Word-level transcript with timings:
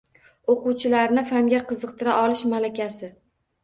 O‘quvchilarni 0.53 1.25
fanga 1.33 1.61
qiziqtira 1.69 2.19
olish 2.27 2.47
malakasi 2.57 3.17